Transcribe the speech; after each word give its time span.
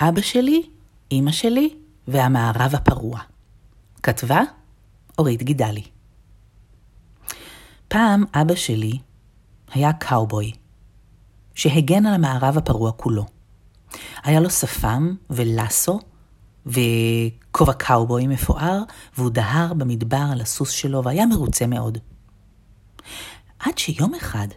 אבא 0.00 0.20
שלי, 0.20 0.62
אמא 1.12 1.32
שלי 1.32 1.74
והמערב 2.08 2.74
הפרוע. 2.74 3.20
כתבה 4.02 4.40
אורית 5.18 5.42
גידלי. 5.42 5.82
פעם 7.88 8.24
אבא 8.34 8.54
שלי 8.54 8.98
היה 9.72 9.92
קאובוי, 9.92 10.52
שהגן 11.54 12.06
על 12.06 12.14
המערב 12.14 12.58
הפרוע 12.58 12.92
כולו. 12.92 13.26
היה 14.22 14.40
לו 14.40 14.50
שפם 14.50 15.14
ולאסו 15.30 16.00
וכובע 16.66 17.72
קאובוי 17.72 18.26
מפואר, 18.26 18.82
והוא 19.16 19.30
דהר 19.30 19.74
במדבר 19.74 20.24
על 20.32 20.40
הסוס 20.40 20.70
שלו 20.70 21.04
והיה 21.04 21.26
מרוצה 21.26 21.66
מאוד. 21.66 21.98
עד 23.58 23.78
שיום 23.78 24.14
אחד, 24.14 24.48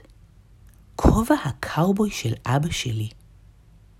כובע 0.95 1.35
הקאובוי 1.45 2.11
של 2.11 2.33
אבא 2.45 2.69
שלי 2.71 3.09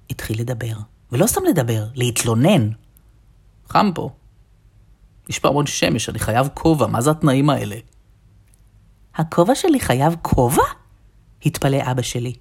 התחיל 0.10 0.40
לדבר. 0.40 0.76
ולא 1.12 1.28
סתם 1.28 1.42
לדבר, 1.50 1.88
להתלונן. 1.96 2.70
חם 3.70 3.92
פה. 3.96 4.10
יש 5.30 5.40
פה 5.40 5.48
המון 5.48 5.66
שמש, 5.66 6.10
אני 6.10 6.20
חייב 6.20 6.50
כובע, 6.54 6.88
מה 6.88 7.02
זה 7.02 7.12
התנאים 7.12 7.50
האלה? 7.50 7.76
הכובע 9.16 9.56
שלי 9.56 9.80
חייב 9.80 10.16
כובע? 10.22 10.64
התפלא 11.46 11.78
אבא 11.92 12.02
שלי. 12.02 12.34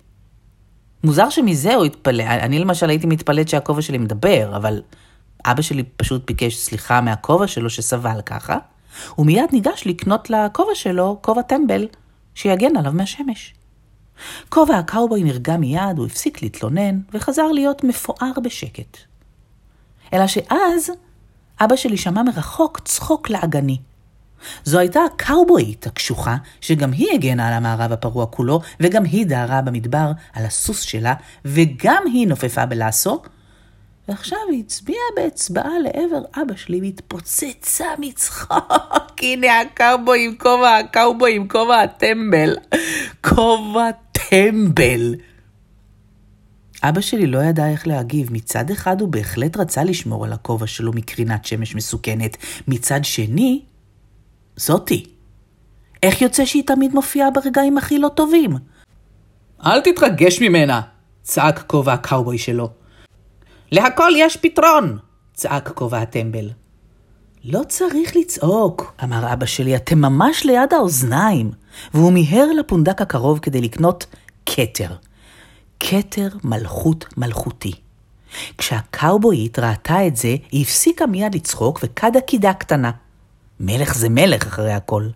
מוזר 1.05 1.31
שמזה 1.31 1.75
הוא 1.75 1.85
התפלא, 1.85 2.23
אני 2.23 2.59
למשל 2.59 2.91
הייתי 2.91 3.07
מתפלאת 3.07 3.49
שהכובע 3.49 3.83
שלי 3.83 3.99
מדבר, 3.99 4.57
אבל 4.57 4.83
אבא 5.47 5.63
שלי 5.63 5.83
פשוט 5.83 6.27
ביקש 6.27 6.57
סליחה 6.57 7.01
מהכובע 7.01 7.47
שלו 7.47 7.71
שסבל 7.71 8.21
ככה, 8.27 8.59
ומיד 9.19 9.51
ניגש 9.53 9.83
לקנות 9.87 10.31
לכובע 10.31 10.75
שלו 10.75 11.19
כובע 11.23 11.43
טמבל 11.43 11.87
שיגן 12.35 12.77
עליו 12.77 12.93
מהשמש. 12.93 13.55
כובע 14.49 14.79
הקאובוי 14.79 15.23
נרגע 15.25 15.57
מיד, 15.57 15.99
הוא 15.99 16.07
הפסיק 16.07 16.43
להתלונן, 16.43 17.01
וחזר 17.13 17.47
להיות 17.53 17.85
מפואר 17.85 18.33
בשקט. 18.43 18.99
אלא 20.13 20.27
שאז 20.27 20.91
אבא 21.61 21.77
שלי 21.77 21.97
שמע 21.97 22.23
מרחוק 22.23 22.81
צחוק 22.85 23.31
לעגני. 23.31 23.79
זו 24.65 24.79
הייתה 24.79 25.01
הקאובויית 25.05 25.87
הקשוחה, 25.87 26.37
שגם 26.61 26.93
היא 26.93 27.09
הגנה 27.15 27.49
על 27.49 27.53
המערב 27.53 27.93
הפרוע 27.93 28.27
כולו, 28.27 28.61
וגם 28.81 29.05
היא 29.05 29.27
דהרה 29.27 29.63
במדבר 29.63 30.13
על 30.33 30.45
הסוס 30.45 30.81
שלה, 30.81 31.15
וגם 31.45 32.03
היא 32.13 32.29
נופפה 32.29 32.67
בלאסו, 32.67 33.23
ועכשיו 34.09 34.39
היא 34.51 34.61
הצביעה 34.61 35.05
באצבעה 35.17 35.79
לעבר 35.83 36.23
אבא 36.43 36.57
שלי 36.57 36.81
והתפוצצה 36.81 37.87
מצחוק. 37.99 38.73
הנה 39.23 39.61
הקאובוי 39.61 40.25
עם 40.27 40.35
כובע, 40.39 40.77
הקאובוי 40.77 41.37
עם 41.37 41.49
כובע 41.49 41.81
הטמבל. 41.81 42.57
כובע 43.21 43.89
טמבל. 44.31 45.15
אבא 46.83 47.01
שלי 47.01 47.27
לא 47.27 47.39
ידע 47.39 47.69
איך 47.69 47.87
להגיב. 47.87 48.33
מצד 48.33 48.71
אחד 48.71 49.01
הוא 49.01 49.09
בהחלט 49.09 49.57
רצה 49.57 49.85
לשמור 49.85 50.25
על 50.25 50.33
הכובע 50.33 50.67
שלו 50.67 50.93
מקרינת 50.93 51.45
שמש 51.45 51.75
מסוכנת. 51.75 52.37
מצד 52.69 53.05
שני, 53.05 53.63
זאתי. 54.57 55.07
איך 56.03 56.23
יוצא 56.23 56.45
שהיא 56.45 56.63
תמיד 56.67 56.95
מופיעה 56.95 57.31
ברגעים 57.31 57.79
הכי 57.79 57.99
לא 57.99 58.09
טובים? 58.09 58.51
אל 59.67 59.81
תתרגש 59.81 60.41
ממנה, 60.43 60.81
צעק 61.23 61.65
כובע 61.67 61.93
הקאובוי 61.93 62.39
שלו. 62.39 62.71
להכל 63.73 64.13
יש 64.17 64.37
פתרון! 64.37 64.99
צעק 65.35 65.69
כובע 65.69 65.99
הטמבל. 65.99 66.51
לא 67.45 67.61
צריך 67.69 68.17
לצעוק, 68.17 68.95
אמר 69.05 69.33
אבא 69.33 69.47
שלי, 69.47 69.77
אתם 69.77 69.99
ממש 69.99 70.45
ליד 70.45 70.75
האוזניים. 70.75 71.51
והוא 71.95 72.13
מיהר 72.13 72.47
לפונדק 72.59 73.01
הקרוב 73.01 73.39
כדי 73.39 73.61
לקנות 73.61 74.07
כתר. 74.47 74.95
כתר 75.81 76.29
מלכות 76.45 77.05
מלכותי. 77.17 77.73
כשהקאובויית 78.59 79.59
ראתה 79.59 80.07
את 80.07 80.17
זה, 80.17 80.37
היא 80.51 80.63
הפסיקה 80.63 81.07
מיד 81.07 81.35
לצחוק 81.35 81.81
וקדה 81.83 82.21
קידה 82.21 82.53
קטנה. 82.55 82.91
מלך 83.61 83.95
זה 83.95 84.09
מלך 84.09 84.47
אחרי 84.47 84.73
הכל. 84.73 85.09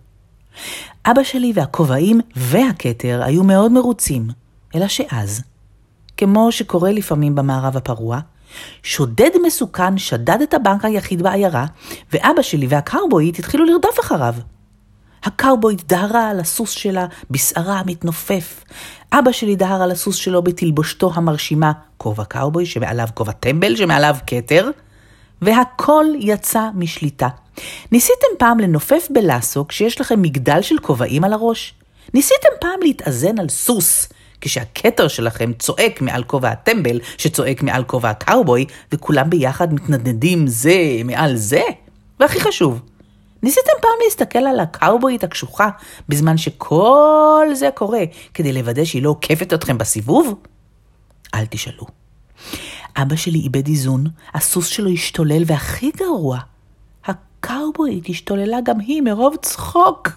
אבא 1.05 1.23
שלי 1.23 1.51
והכובעים 1.55 2.21
והכתר 2.35 3.21
היו 3.23 3.43
מאוד 3.43 3.71
מרוצים, 3.71 4.27
אלא 4.75 4.87
שאז, 4.87 5.43
כמו 6.17 6.51
שקורה 6.51 6.91
לפעמים 6.91 7.35
במערב 7.35 7.77
הפרוע, 7.77 8.19
שודד 8.83 9.29
מסוכן 9.45 9.97
שדד 9.97 10.41
את 10.43 10.53
הבנק 10.53 10.85
היחיד 10.85 11.21
בעיירה, 11.21 11.65
ואבא 12.13 12.41
שלי 12.41 12.67
והקאובויית 12.67 13.39
התחילו 13.39 13.65
לרדוף 13.65 13.99
אחריו. 13.99 14.35
הקאובויית 15.23 15.87
דהרה 15.87 16.29
על 16.29 16.39
הסוס 16.39 16.71
שלה, 16.71 17.05
בשערה 17.31 17.81
מתנופף. 17.85 18.63
אבא 19.13 19.31
שלי 19.31 19.55
דהר 19.55 19.81
על 19.81 19.91
הסוס 19.91 20.15
שלו 20.15 20.41
בתלבושתו 20.41 21.11
המרשימה, 21.15 21.71
כובע 21.97 22.23
קאובוי 22.23 22.65
שמעליו 22.65 23.07
כובע 23.13 23.31
טמבל 23.31 23.75
שמעליו 23.75 24.15
כתר, 24.27 24.69
והכל 25.41 26.05
יצא 26.19 26.69
משליטה. 26.75 27.27
ניסיתם 27.91 28.27
פעם 28.39 28.59
לנופף 28.59 29.07
בלאסו 29.09 29.67
כשיש 29.67 30.01
לכם 30.01 30.21
מגדל 30.21 30.61
של 30.61 30.75
כובעים 30.77 31.23
על 31.23 31.33
הראש? 31.33 31.73
ניסיתם 32.13 32.49
פעם 32.61 32.79
להתאזן 32.81 33.39
על 33.39 33.49
סוס 33.49 34.09
כשהכתר 34.41 35.07
שלכם 35.07 35.51
צועק 35.59 36.01
מעל 36.01 36.23
כובע 36.23 36.49
הטמבל, 36.49 36.99
שצועק 37.17 37.63
מעל 37.63 37.83
כובע 37.83 38.09
הקאובוי, 38.09 38.65
וכולם 38.91 39.29
ביחד 39.29 39.73
מתנדנדים 39.73 40.47
זה 40.47 40.75
מעל 41.05 41.35
זה? 41.35 41.61
והכי 42.19 42.39
חשוב, 42.39 42.81
ניסיתם 43.43 43.71
פעם 43.81 43.91
להסתכל 44.03 44.39
על 44.39 44.59
הקאובויית 44.59 45.23
הקשוחה 45.23 45.69
בזמן 46.09 46.37
שכל 46.37 47.47
זה 47.53 47.69
קורה 47.75 48.03
כדי 48.33 48.53
לוודא 48.53 48.85
שהיא 48.85 49.03
לא 49.03 49.09
עוקפת 49.09 49.53
אתכם 49.53 49.77
בסיבוב? 49.77 50.35
אל 51.35 51.45
תשאלו. 51.45 51.85
אבא 52.97 53.15
שלי 53.15 53.39
איבד 53.39 53.67
איזון, 53.67 54.05
הסוס 54.33 54.67
שלו 54.67 54.89
השתולל, 54.89 55.43
והכי 55.45 55.91
גרוע, 55.97 56.39
הקאובויית 57.05 58.09
השתוללה 58.09 58.57
גם 58.63 58.79
היא 58.79 59.01
מרוב 59.01 59.35
צחוק. 59.41 60.09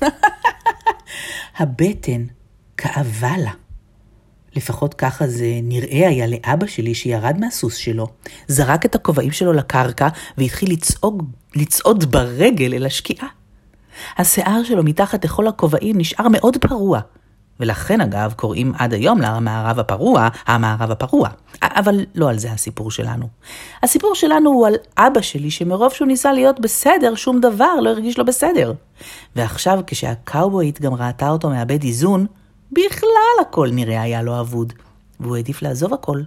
הבטן 1.58 2.24
כאבה 2.76 3.38
לה. 3.38 3.52
לפחות 4.56 4.94
ככה 4.94 5.26
זה 5.26 5.46
נראה 5.62 6.08
היה 6.08 6.26
לאבא 6.26 6.66
שלי 6.66 6.94
שירד 6.94 7.36
מהסוס 7.40 7.74
שלו, 7.76 8.06
זרק 8.48 8.86
את 8.86 8.94
הכובעים 8.94 9.32
שלו 9.32 9.52
לקרקע 9.52 10.08
והתחיל 10.38 10.72
לצעוד, 10.72 11.22
לצעוד 11.56 12.10
ברגל 12.10 12.74
אל 12.74 12.86
השקיעה. 12.86 13.28
השיער 14.18 14.62
שלו 14.64 14.82
מתחת 14.82 15.24
לכל 15.24 15.46
הכובעים 15.46 15.98
נשאר 15.98 16.28
מאוד 16.28 16.56
פרוע, 16.56 17.00
ולכן 17.60 18.00
אגב 18.00 18.32
קוראים 18.36 18.72
עד 18.78 18.94
היום 18.94 19.20
למערב 19.20 19.78
הפרוע, 19.78 20.28
המערב 20.46 20.90
הפרוע. 20.90 21.28
אבל 21.62 22.04
לא 22.14 22.30
על 22.30 22.38
זה 22.38 22.52
הסיפור 22.52 22.90
שלנו. 22.90 23.28
הסיפור 23.82 24.14
שלנו 24.14 24.50
הוא 24.50 24.66
על 24.66 24.74
אבא 24.98 25.20
שלי 25.20 25.50
שמרוב 25.50 25.92
שהוא 25.92 26.08
ניסה 26.08 26.32
להיות 26.32 26.60
בסדר, 26.60 27.14
שום 27.14 27.40
דבר 27.40 27.80
לא 27.82 27.90
הרגיש 27.90 28.18
לו 28.18 28.24
בסדר. 28.24 28.72
ועכשיו 29.36 29.80
כשהקאובויית 29.86 30.80
גם 30.80 30.94
ראתה 30.94 31.28
אותו 31.28 31.50
מאבד 31.50 31.82
איזון, 31.82 32.26
בכלל 32.72 33.36
הכל 33.40 33.68
נראה 33.72 34.02
היה 34.02 34.22
לו 34.22 34.40
אבוד, 34.40 34.72
והוא 35.20 35.36
העדיף 35.36 35.62
לעזוב 35.62 35.94
הכל 35.94 36.22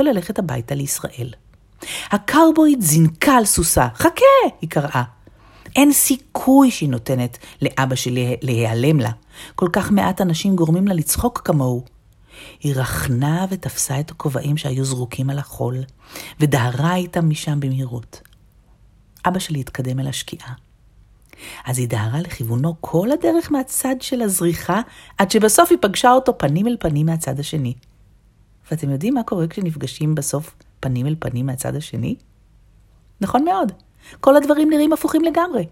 וללכת 0.00 0.38
הביתה 0.38 0.74
לישראל. 0.74 1.32
הקאובויד 2.10 2.80
זינקה 2.80 3.32
על 3.32 3.44
סוסה, 3.44 3.88
חכה! 3.94 4.56
היא 4.60 4.70
קראה. 4.70 5.02
אין 5.76 5.92
סיכוי 5.92 6.70
שהיא 6.70 6.88
נותנת 6.88 7.38
לאבא 7.62 7.94
שלי 7.94 8.36
להיעלם 8.42 9.00
לה. 9.00 9.10
כל 9.54 9.68
כך 9.72 9.90
מעט 9.90 10.20
אנשים 10.20 10.56
גורמים 10.56 10.88
לה 10.88 10.94
לצחוק 10.94 11.40
כמוהו. 11.44 11.84
היא 12.60 12.74
רכנה 12.76 13.46
ותפסה 13.50 14.00
את 14.00 14.10
הכובעים 14.10 14.56
שהיו 14.56 14.84
זרוקים 14.84 15.30
על 15.30 15.38
החול, 15.38 15.76
ודהרה 16.40 16.94
איתם 16.94 17.30
משם 17.30 17.60
במהירות. 17.60 18.22
אבא 19.26 19.38
שלי 19.38 19.60
התקדם 19.60 20.00
אל 20.00 20.08
השקיעה. 20.08 20.52
אז 21.66 21.78
היא 21.78 21.88
דהרה 21.88 22.20
לכיוונו 22.20 22.74
כל 22.80 23.10
הדרך 23.10 23.52
מהצד 23.52 23.94
של 24.00 24.22
הזריחה, 24.22 24.80
עד 25.18 25.30
שבסוף 25.30 25.70
היא 25.70 25.78
פגשה 25.80 26.12
אותו 26.12 26.38
פנים 26.38 26.66
אל 26.66 26.76
פנים 26.80 27.06
מהצד 27.06 27.40
השני. 27.40 27.74
ואתם 28.70 28.90
יודעים 28.90 29.14
מה 29.14 29.22
קורה 29.22 29.46
כשנפגשים 29.46 30.14
בסוף 30.14 30.54
פנים 30.80 31.06
אל 31.06 31.16
פנים 31.18 31.46
מהצד 31.46 31.76
השני? 31.76 32.16
נכון 33.20 33.44
מאוד. 33.44 33.72
כל 34.20 34.36
הדברים 34.36 34.70
נראים 34.70 34.92
הפוכים 34.92 35.22
לגמרי. 35.22 35.66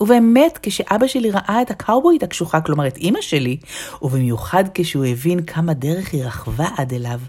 ובאמת, 0.00 0.58
כשאבא 0.62 1.06
שלי 1.06 1.30
ראה 1.30 1.62
את 1.62 1.70
הקאובויית 1.70 2.22
הקשוחה, 2.22 2.60
כלומר 2.60 2.86
את 2.86 2.96
אימא 2.96 3.20
שלי, 3.20 3.56
ובמיוחד 4.02 4.64
כשהוא 4.74 5.04
הבין 5.04 5.44
כמה 5.44 5.74
דרך 5.74 6.12
היא 6.12 6.24
רכבה 6.24 6.66
עד 6.76 6.92
אליו, 6.92 7.20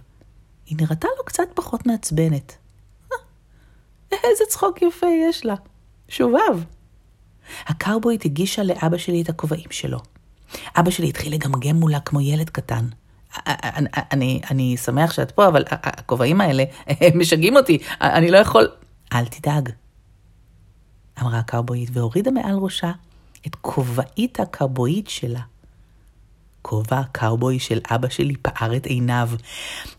היא 0.65 0.77
נראתה 0.81 1.07
לו 1.17 1.25
קצת 1.25 1.43
פחות 1.53 1.87
מעצבנת. 1.87 2.57
אה, 4.13 4.17
איזה 4.23 4.43
צחוק 4.49 4.81
יפה 4.81 5.07
יש 5.29 5.45
לה. 5.45 5.55
שובב. 6.09 6.63
הקאובויית 7.65 8.25
הגישה 8.25 8.63
לאבא 8.63 8.97
שלי 8.97 9.21
את 9.21 9.29
הכובעים 9.29 9.71
שלו. 9.71 9.99
אבא 10.75 10.91
שלי 10.91 11.09
התחיל 11.09 11.33
לגמגם 11.33 11.75
מולה 11.75 11.99
כמו 11.99 12.21
ילד 12.21 12.49
קטן. 12.49 12.85
אני, 13.47 13.87
אני, 14.11 14.41
אני 14.51 14.77
שמח 14.77 15.11
שאת 15.11 15.31
פה, 15.31 15.47
אבל 15.47 15.63
הכובעים 15.69 16.41
האלה 16.41 16.63
משגעים 17.19 17.55
אותי, 17.55 17.77
אני 18.01 18.31
לא 18.31 18.37
יכול... 18.37 18.67
אל 19.13 19.25
תדאג, 19.25 19.69
אמרה 21.21 21.39
הקאובויית, 21.39 21.89
והורידה 21.93 22.31
מעל 22.31 22.55
ראשה 22.55 22.91
את 23.47 23.55
כובעית 23.55 24.39
הקאובויית 24.39 25.07
שלה. 25.07 25.41
הכובע 26.61 26.99
הקאובוי 26.99 27.59
של 27.59 27.79
אבא 27.91 28.09
שלי 28.09 28.35
פער 28.41 28.75
את 28.75 28.85
עיניו. 28.85 29.29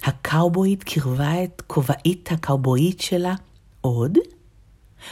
הקאובויית 0.05 0.85
קירבה 0.85 1.45
את 1.45 1.63
כובעית 1.67 2.33
הקאובויית 2.33 3.01
שלה 3.01 3.35
עוד. 3.81 4.19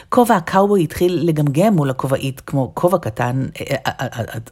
כובע 0.09 0.35
הקאובוי 0.35 0.83
התחיל 0.83 1.19
לגמגם 1.23 1.73
מול 1.73 1.89
הכובעית 1.89 2.39
כמו 2.39 2.71
כובע 2.73 2.97
קטן. 2.97 3.45
אה, 3.61 3.75
אה, 3.85 4.07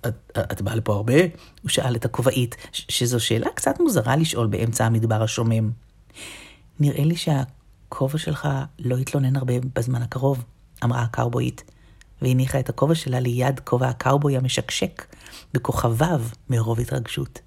אה, 0.06 0.42
את 0.52 0.62
באה 0.62 0.76
לפה 0.76 0.94
הרבה? 0.94 1.14
הוא 1.62 1.70
שאל 1.70 1.96
את 1.96 2.06
הכובעית, 2.06 2.56
שזו 2.72 3.20
שאלה 3.20 3.50
קצת 3.56 3.80
מוזרה 3.80 4.16
לשאול 4.16 4.48
באמצע 4.48 4.86
המדבר 4.86 5.24
השומם. 5.24 5.72
נראה 6.80 7.04
לי 7.04 7.16
שהכובע 7.16 8.18
שלך 8.18 8.48
לא 8.80 8.96
יתלונן 8.96 9.36
הרבה 9.36 9.54
בזמן 9.76 10.02
הקרוב, 10.02 10.44
אמרה 10.84 11.02
הקאובויית. 11.02 11.64
והניחה 12.22 12.60
את 12.60 12.70
הכובע 12.70 12.96
שלה 12.96 13.20
ליד 13.20 13.60
כובע 13.60 13.88
הקאובוי 13.88 14.38
המשקשק 14.38 15.06
בכוכביו 15.54 16.22
מרוב 16.50 16.80
התרגשות. 16.80 17.40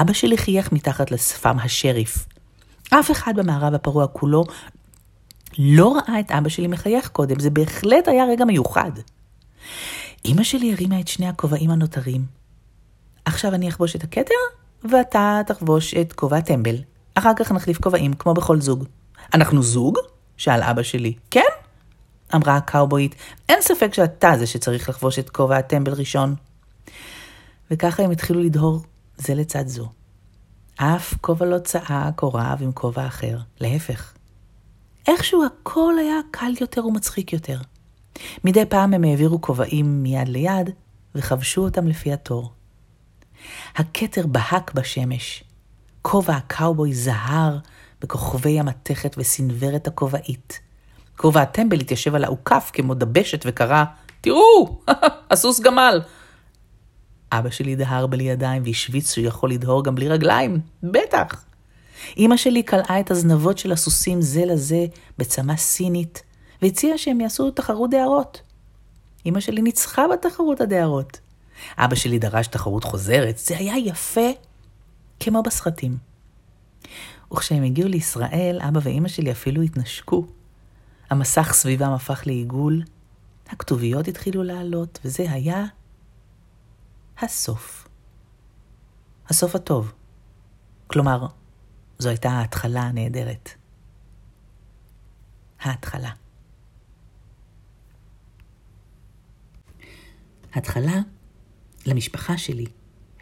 אבא 0.00 0.12
שלי 0.12 0.38
חייך 0.38 0.72
מתחת 0.72 1.10
לשפם 1.10 1.56
השריף. 1.58 2.26
אף 2.90 3.10
אחד 3.10 3.32
במערב 3.36 3.74
הפרוע 3.74 4.06
כולו 4.06 4.44
לא 5.58 5.96
ראה 5.96 6.20
את 6.20 6.30
אבא 6.30 6.48
שלי 6.48 6.66
מחייך 6.66 7.08
קודם, 7.08 7.40
זה 7.40 7.50
בהחלט 7.50 8.08
היה 8.08 8.24
רגע 8.24 8.44
מיוחד. 8.44 8.90
אמא 10.24 10.42
שלי 10.42 10.72
הרימה 10.72 11.00
את 11.00 11.08
שני 11.08 11.28
הכובעים 11.28 11.70
הנותרים. 11.70 12.24
עכשיו 13.24 13.54
אני 13.54 13.68
אחבוש 13.68 13.96
את 13.96 14.04
הכתר, 14.04 14.34
ואתה 14.90 15.40
תחבוש 15.46 15.94
את 15.94 16.12
כובע 16.12 16.36
הטמבל. 16.36 16.76
אחר 17.14 17.32
כך 17.36 17.52
נחליף 17.52 17.80
כובעים, 17.80 18.12
כמו 18.12 18.34
בכל 18.34 18.60
זוג. 18.60 18.84
אנחנו 19.34 19.62
זוג? 19.62 19.98
שאל 20.36 20.62
אבא 20.62 20.82
שלי. 20.82 21.14
כן? 21.30 21.40
אמרה 22.34 22.56
הקאובויית, 22.56 23.14
אין 23.48 23.62
ספק 23.62 23.94
שאתה 23.94 24.32
זה 24.38 24.46
שצריך 24.46 24.88
לחבוש 24.88 25.18
את 25.18 25.30
כובע 25.30 25.56
הטמבל 25.56 25.92
ראשון. 25.92 26.34
וככה 27.70 28.02
הם 28.02 28.10
התחילו 28.10 28.42
לדהור 28.42 28.82
זה 29.16 29.34
לצד 29.34 29.66
זו. 29.66 29.88
אף 30.76 31.14
כובע 31.20 31.46
לא 31.46 31.58
צעק 31.58 32.22
או 32.22 32.34
רב 32.34 32.58
עם 32.60 32.72
כובע 32.72 33.06
אחר, 33.06 33.38
להפך. 33.60 34.15
איכשהו 35.06 35.44
הכל 35.44 35.94
היה 35.98 36.16
קל 36.30 36.52
יותר 36.60 36.86
ומצחיק 36.86 37.32
יותר. 37.32 37.58
מדי 38.44 38.66
פעם 38.66 38.94
הם 38.94 39.04
העבירו 39.04 39.40
כובעים 39.40 40.02
מיד 40.02 40.28
ליד 40.28 40.70
וחבשו 41.14 41.64
אותם 41.64 41.86
לפי 41.86 42.12
התור. 42.12 42.52
הכתר 43.76 44.26
בהק 44.26 44.74
בשמש. 44.74 45.44
כובע 46.02 46.32
הקאובוי 46.32 46.94
זהר 46.94 47.58
בכוכבי 48.00 48.60
המתכת 48.60 49.14
וסנוור 49.18 49.76
את 49.76 49.86
הכובעית. 49.86 50.60
כובע 51.16 51.42
הטמבל 51.42 51.80
התיישב 51.80 52.14
על 52.14 52.24
האוכף 52.24 52.70
כמו 52.72 52.94
דבשת 52.94 53.42
וקרא, 53.46 53.84
תראו, 54.20 54.80
הסוס 55.30 55.60
גמל. 55.60 56.00
אבא 57.32 57.50
שלי 57.50 57.76
דהר 57.76 58.06
בלי 58.06 58.24
ידיים 58.24 58.62
והשוויץ 58.66 59.12
שהוא 59.12 59.26
יכול 59.26 59.50
לדהור 59.50 59.84
גם 59.84 59.94
בלי 59.94 60.08
רגליים, 60.08 60.60
בטח. 60.82 61.45
אמא 62.16 62.36
שלי 62.36 62.62
קלעה 62.62 63.00
את 63.00 63.10
הזנבות 63.10 63.58
של 63.58 63.72
הסוסים 63.72 64.22
זה 64.22 64.44
לזה 64.44 64.86
בצמא 65.18 65.56
סינית, 65.56 66.22
והציעה 66.62 66.98
שהם 66.98 67.20
יעשו 67.20 67.50
תחרות 67.50 67.90
דהרות. 67.90 68.40
אמא 69.26 69.40
שלי 69.40 69.62
ניצחה 69.62 70.04
בתחרות 70.12 70.60
הדהרות. 70.60 71.20
אבא 71.78 71.94
שלי 71.94 72.18
דרש 72.18 72.46
תחרות 72.46 72.84
חוזרת, 72.84 73.38
זה 73.38 73.58
היה 73.58 73.78
יפה 73.78 74.30
כמו 75.20 75.42
בסרטים. 75.42 75.96
וכשהם 77.32 77.62
הגיעו 77.62 77.88
לישראל, 77.88 78.58
אבא 78.68 78.80
ואמא 78.82 79.08
שלי 79.08 79.32
אפילו 79.32 79.62
התנשקו. 79.62 80.26
המסך 81.10 81.52
סביבם 81.52 81.92
הפך 81.92 82.22
לעיגול, 82.26 82.82
הכתוביות 83.48 84.08
התחילו 84.08 84.42
לעלות, 84.42 84.98
וזה 85.04 85.30
היה 85.30 85.64
הסוף. 87.18 87.88
הסוף 89.28 89.54
הטוב. 89.54 89.92
כלומר, 90.86 91.26
זו 91.98 92.08
הייתה 92.08 92.30
ההתחלה 92.30 92.82
הנהדרת. 92.82 93.50
ההתחלה. 95.60 96.10
התחלה 100.54 101.00
למשפחה 101.86 102.38
שלי, 102.38 102.66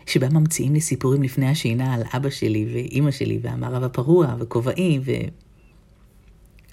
שבה 0.06 0.28
ממציאים 0.28 0.74
לי 0.74 0.80
סיפורים 0.80 1.22
לפני 1.22 1.48
השינה 1.48 1.94
על 1.94 2.02
אבא 2.16 2.30
שלי 2.30 2.68
ואימא 2.74 3.10
שלי 3.10 3.38
והמערב 3.42 3.82
הפרוע 3.82 4.34
וכובעים 4.38 5.00
ו... 5.04 5.10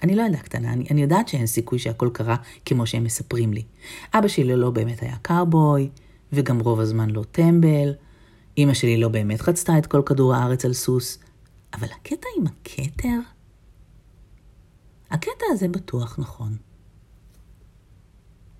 אני 0.02 0.16
לא 0.16 0.22
ילדה 0.22 0.38
קטנה, 0.38 0.72
אני, 0.72 0.84
אני 0.90 1.02
יודעת 1.02 1.28
שאין 1.28 1.46
סיכוי 1.46 1.78
שהכל 1.78 2.10
קרה 2.12 2.36
כמו 2.64 2.86
שהם 2.86 3.04
מספרים 3.04 3.52
לי. 3.52 3.62
אבא 4.14 4.28
שלי 4.28 4.56
לא 4.56 4.70
באמת 4.70 5.02
היה 5.02 5.16
קארבוי, 5.22 5.88
וגם 6.32 6.60
רוב 6.60 6.80
הזמן 6.80 7.10
לא 7.10 7.24
טמבל. 7.32 7.94
אמא 8.58 8.74
שלי 8.74 8.96
לא 8.96 9.08
באמת 9.08 9.40
חצתה 9.40 9.78
את 9.78 9.86
כל 9.86 10.02
כדור 10.06 10.34
הארץ 10.34 10.64
על 10.64 10.72
סוס. 10.72 11.18
אבל 11.74 11.88
הקטע 11.92 12.28
עם 12.38 12.46
הכתר? 12.46 13.18
הקטע 15.10 15.44
הזה 15.50 15.68
בטוח 15.68 16.18
נכון. 16.18 16.56